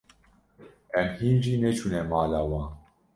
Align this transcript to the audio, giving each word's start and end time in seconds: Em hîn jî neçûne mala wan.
Em 0.99 1.07
hîn 1.19 1.37
jî 1.43 1.53
neçûne 1.61 2.01
mala 2.11 2.41
wan. 2.49 2.69